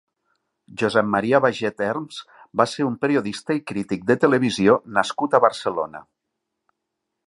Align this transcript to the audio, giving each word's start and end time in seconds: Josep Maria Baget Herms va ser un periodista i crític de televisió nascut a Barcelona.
Josep 0.83 1.11
Maria 1.15 1.41
Baget 1.47 1.83
Herms 1.89 2.17
va 2.63 2.67
ser 2.73 2.87
un 2.89 2.97
periodista 3.05 3.61
i 3.61 3.65
crític 3.73 4.11
de 4.11 4.19
televisió 4.27 4.83
nascut 5.01 5.35
a 5.41 5.45
Barcelona. 5.49 6.07